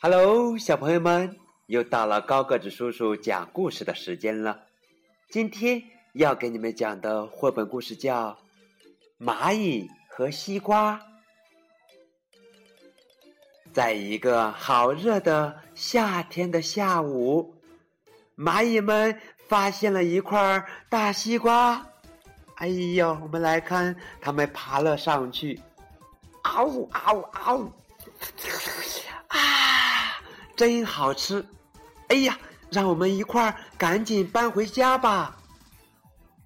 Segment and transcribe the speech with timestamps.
[0.00, 4.66] Hello，小朋友们，又到了高个子叔叔讲故事的时间了。
[5.30, 8.36] 今天要给你们讲的绘本故事叫
[9.24, 10.96] 《蚂蚁和西瓜》。
[13.72, 17.54] 在一个好热的夏天的下午，
[18.36, 21.84] 蚂蚁们发现了一块大西瓜。
[22.56, 25.58] 哎呦，我们来看，它们爬了上去。
[26.54, 27.72] 嗷呜嗷呜嗷呜！
[29.26, 30.22] 啊，
[30.54, 31.44] 真好吃！
[32.08, 32.38] 哎呀，
[32.70, 35.36] 让我们一块儿赶紧搬回家吧！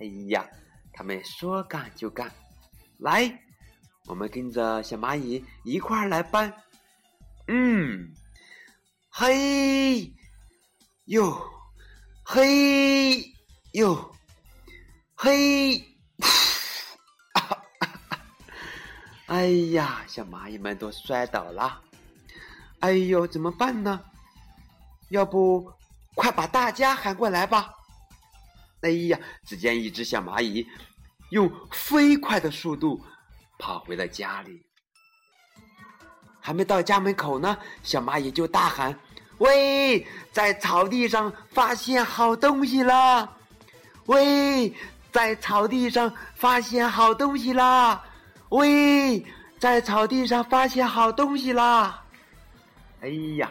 [0.00, 0.44] 哎呀，
[0.92, 2.32] 他们说干就干，
[2.98, 3.38] 来，
[4.06, 6.52] 我们跟着小蚂蚁一块儿来搬。
[7.46, 8.12] 嗯，
[9.08, 10.12] 嘿，
[11.04, 11.48] 哟，
[12.24, 13.32] 嘿，
[13.70, 14.12] 哟，
[15.14, 15.91] 嘿。
[19.32, 21.80] 哎呀，小蚂蚁们都摔倒了！
[22.80, 23.98] 哎呦，怎么办呢？
[25.08, 25.72] 要不
[26.14, 27.72] 快把大家喊过来吧！
[28.82, 30.68] 哎呀，只见一只小蚂蚁
[31.30, 33.02] 用飞快的速度
[33.58, 34.62] 跑回了家里。
[36.38, 38.94] 还没到家门口呢，小蚂蚁就大喊
[39.40, 43.34] ：“喂，在草地上发现好东西了！
[44.04, 44.76] 喂，
[45.10, 48.04] 在草地上发现好东西了！”
[48.52, 49.24] 喂，
[49.58, 52.04] 在草地上发现好东西啦！
[53.00, 53.50] 哎呀，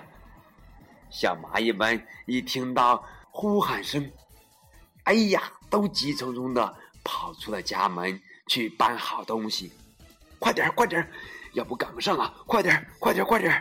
[1.10, 4.12] 小蚂蚁们一听到呼喊声，
[5.06, 9.74] 哎呀，都急匆匆的跑出了家门去搬好东西。
[10.38, 11.12] 快点快点
[11.54, 12.32] 要不赶不上啊！
[12.46, 13.52] 快点快点快点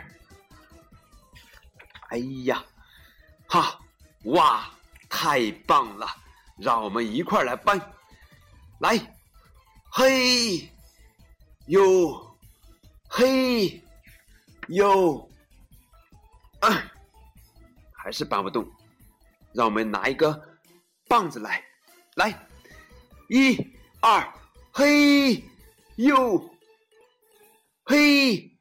[2.09, 2.63] 哎呀，
[3.47, 3.79] 哈，
[4.25, 4.69] 哇，
[5.09, 6.05] 太棒了！
[6.59, 7.81] 让我们一块来搬，
[8.77, 8.95] 来，
[9.89, 10.71] 嘿。
[11.67, 12.37] 哟，
[13.09, 13.81] 嘿，
[14.67, 15.29] 哟，
[16.59, 16.91] 啊，
[17.93, 18.69] 还是搬不动，
[19.53, 20.59] 让我们拿一个
[21.07, 21.63] 棒子来，
[22.15, 22.47] 来，
[23.29, 23.55] 一、
[24.01, 24.33] 二，
[24.73, 25.43] 嘿，
[25.97, 26.49] 哟，
[27.85, 28.59] 嘿，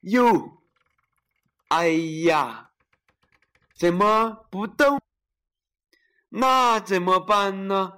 [0.00, 0.62] 哟，
[1.68, 1.88] 哎
[2.24, 2.72] 呀，
[3.74, 5.00] 怎么不动？
[6.30, 7.92] 那怎么办呢？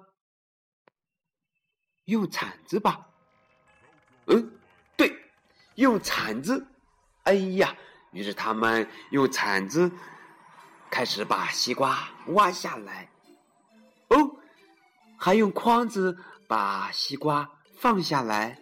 [2.05, 3.12] 用铲子吧。
[4.27, 4.51] 嗯，
[4.97, 5.15] 对，
[5.77, 6.67] 用铲子。
[7.25, 7.75] 哎呀，
[8.11, 9.91] 于是他们用铲子
[10.91, 13.09] 开始把西瓜挖下来。
[14.09, 14.37] 哦，
[15.17, 18.59] 还用筐子把西瓜放下来。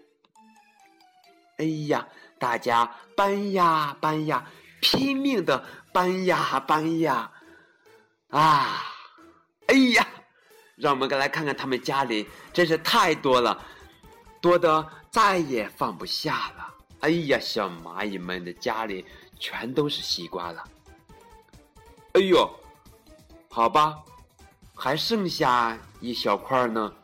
[1.59, 2.06] 哎呀，
[2.38, 4.47] 大家搬呀搬呀，
[4.81, 7.31] 拼命的搬呀搬呀。
[8.28, 8.84] 啊，
[9.66, 10.06] 哎呀，
[10.77, 13.65] 让我们来看看他们家里真是太多了，
[14.41, 14.87] 多的。
[15.11, 16.73] 再也放不下了！
[17.01, 19.05] 哎呀，小蚂蚁们的家里
[19.41, 20.62] 全都是西瓜了。
[22.12, 22.49] 哎呦，
[23.49, 23.99] 好吧，
[24.73, 26.95] 还剩下一小块呢。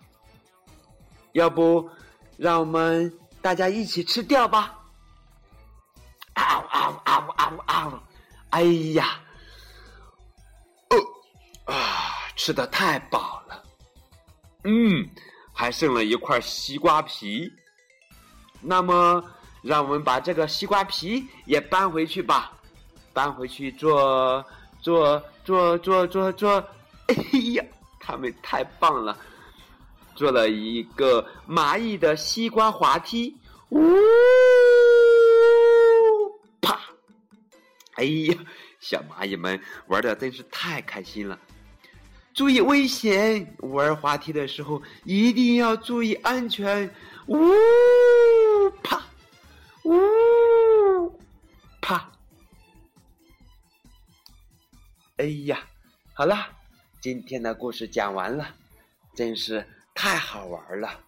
[1.32, 1.90] 要不，
[2.36, 4.78] 让我们大家一起吃掉吧！
[6.34, 8.02] 嗷嗷嗷嗷嗷！
[8.50, 8.62] 哎
[8.94, 9.20] 呀，
[10.90, 13.64] 哦啊，吃的太饱了。
[14.62, 15.10] 嗯，
[15.58, 17.50] 还剩了一块西瓜皮。
[18.60, 19.24] 那么，
[19.62, 22.52] 让我们把这个西瓜皮也搬回去吧，
[23.14, 24.44] 搬回去做
[24.82, 26.62] 做做做做做。
[27.08, 27.14] 哎
[27.54, 27.64] 呀，
[27.98, 29.16] 他们太棒了，
[30.14, 33.34] 做了一个蚂蚁的西瓜滑梯。
[33.70, 33.80] 呜，
[36.60, 36.78] 啪！
[37.94, 38.34] 哎呀，
[38.78, 41.38] 小蚂蚁们玩的真是太开心了。
[42.36, 46.94] 注意危险，玩滑梯的时候一定要注意安全。
[47.28, 47.50] 呜。
[48.82, 49.02] 啪，
[49.84, 51.18] 呜，
[51.80, 52.12] 啪！
[55.16, 55.66] 哎呀，
[56.12, 56.36] 好了，
[57.00, 58.54] 今天的故事讲完了，
[59.14, 61.00] 真是太好玩了。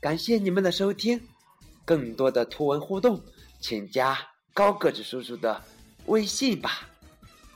[0.00, 1.20] 感谢你们的收听，
[1.84, 3.22] 更多的图文互动，
[3.60, 4.18] 请加
[4.52, 5.62] 高个子叔叔的
[6.06, 6.88] 微信吧，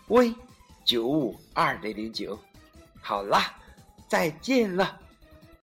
[0.07, 0.33] 微
[0.85, 2.39] 九五二零零九。
[3.07, 3.55] 好啦，
[4.09, 4.99] 再见了。